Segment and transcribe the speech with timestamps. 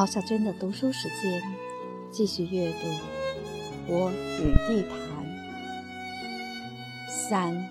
[0.00, 1.42] 毛小娟的读书时间，
[2.10, 2.88] 继续阅读
[3.86, 4.96] 《我与地坛》
[7.10, 7.68] 三。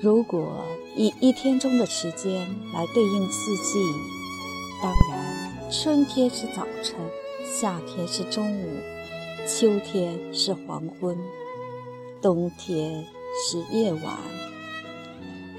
[0.00, 3.78] 如果以一天中的时间来对应四季，
[4.82, 6.96] 当然，春天是早晨，
[7.44, 8.66] 夏天是中午，
[9.46, 11.16] 秋天是黄昏，
[12.20, 13.04] 冬天
[13.48, 14.18] 是夜晚。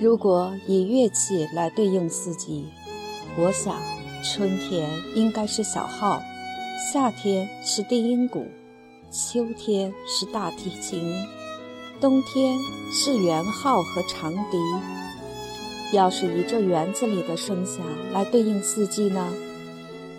[0.01, 2.65] 如果以乐器来对应四季，
[3.37, 3.81] 我想。
[4.23, 6.21] 春天应该是小号，
[6.93, 8.47] 夏天是低音鼓，
[9.11, 11.13] 秋天是大提琴，
[11.99, 12.57] 冬天
[12.89, 14.57] 是圆号和长笛。
[15.91, 19.29] 要是以这园子里的声响来对应四季呢？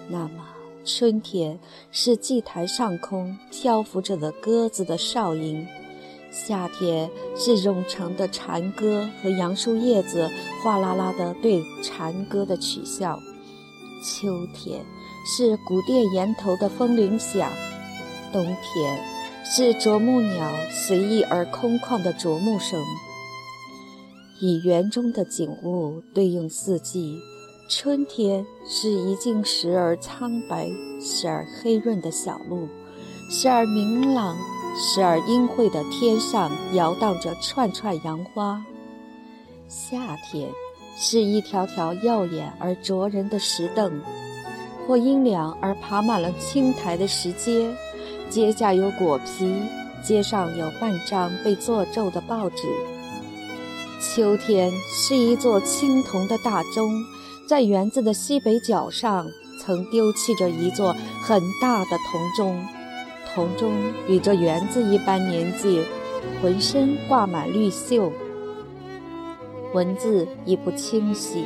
[0.08, 0.44] 那么
[0.84, 1.58] 春天
[1.91, 5.66] 是祭台上空漂浮着的鸽子的哨音，
[6.30, 10.30] 夏天是冗长的蝉歌和杨树叶子
[10.62, 13.19] 哗啦啦的对蝉歌的取笑。
[14.05, 14.84] 秋天
[15.24, 17.50] 是古殿檐头的风铃响，
[18.30, 19.02] 冬天
[19.42, 22.78] 是啄木鸟随意而空旷的啄木声。
[24.42, 27.19] 以园中的景物对应四季，
[27.66, 30.69] 春天是一径时而苍白、
[31.00, 32.69] 时而黑润的小路，
[33.30, 34.36] 时而明朗、
[34.77, 38.62] 时而阴晦的天上摇荡着串串杨花。
[39.66, 40.50] 夏天。
[40.97, 44.00] 是一条条耀眼而灼人的石凳，
[44.87, 47.69] 或阴凉而爬满了青苔的石阶，
[48.31, 49.53] 阶下有果皮，
[50.03, 52.62] 阶上有半张被做皱的报纸。
[54.00, 56.92] 秋天是一座青铜的大钟，
[57.48, 59.27] 在园子的西北角上
[59.59, 62.65] 曾丢弃着一座很大的铜钟，
[63.34, 63.72] 铜钟
[64.06, 65.83] 与这园子一般年纪，
[66.41, 68.12] 浑身挂满绿锈。
[69.75, 71.44] 文字已不清晰。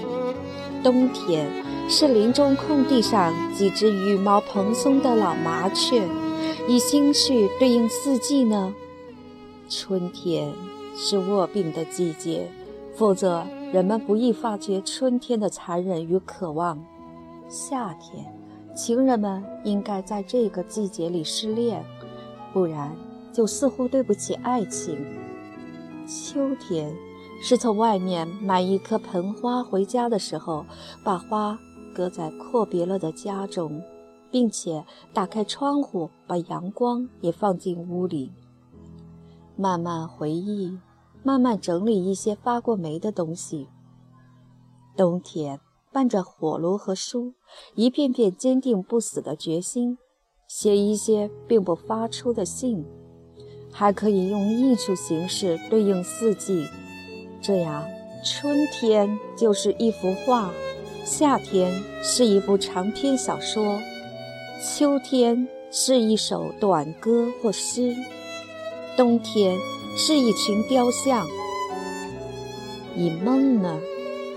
[0.84, 1.50] 冬天
[1.88, 6.06] 是林中空地上几只羽毛蓬松的老麻雀，
[6.68, 8.72] 以心绪对应四季呢？
[9.68, 10.52] 春天
[10.94, 12.48] 是卧病的季节，
[12.94, 16.78] 否则人们不易发觉春天的残忍与渴望。
[17.48, 18.24] 夏天，
[18.76, 21.84] 情人们应该在这个季节里失恋，
[22.52, 22.94] 不然
[23.32, 25.04] 就似乎对不起爱情。
[26.06, 26.94] 秋天。
[27.40, 30.66] 是从外面买一颗盆花回家的时候，
[31.04, 31.58] 把花
[31.94, 33.82] 搁在阔别了的家中，
[34.30, 38.32] 并且打开窗户，把阳光也放进屋里。
[39.56, 40.78] 慢慢回忆，
[41.22, 43.68] 慢慢整理一些发过霉的东西。
[44.96, 45.60] 冬天
[45.92, 47.34] 伴着火炉和书，
[47.74, 49.96] 一片片坚定不死的决心，
[50.48, 52.84] 写一些并不发出的信，
[53.72, 56.66] 还可以用艺术形式对应四季。
[57.40, 57.88] 这样，
[58.24, 60.50] 春天就是一幅画，
[61.04, 61.72] 夏天
[62.02, 63.80] 是一部长篇小说，
[64.60, 67.94] 秋天是一首短歌或诗，
[68.96, 69.56] 冬天
[69.96, 71.26] 是一群雕像。
[72.94, 73.78] 以梦呢？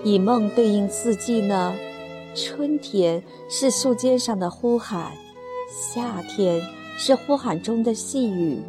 [0.03, 1.75] 以梦对应四季呢？
[2.33, 5.11] 春天是树尖上的呼喊，
[5.69, 6.61] 夏天
[6.97, 8.59] 是呼喊中的细雨，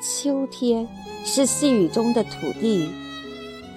[0.00, 0.86] 秋天
[1.24, 2.88] 是细雨中的土地。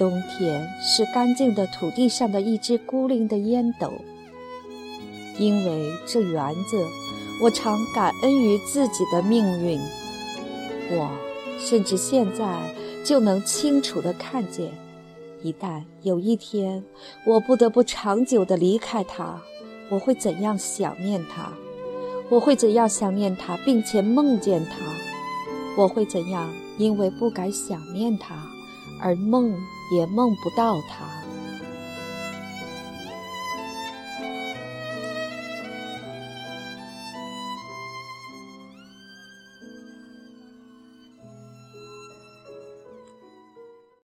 [0.03, 3.89] 冬天是干净的土地上的一只孤零的烟斗。
[5.39, 6.85] 因为这园子，
[7.41, 9.79] 我常感恩于自己的命运。
[10.91, 11.09] 我
[11.57, 12.59] 甚至现在
[13.05, 14.73] 就能清楚地看见，
[15.41, 16.83] 一旦有一天
[17.25, 19.41] 我不得不长久地离开它，
[19.87, 21.53] 我会怎样想念它？
[22.27, 25.81] 我会怎样想念它，并且梦见它？
[25.81, 28.35] 我会怎样因为不敢想念它
[29.03, 29.53] 而梦？
[29.91, 31.22] 也梦不到他。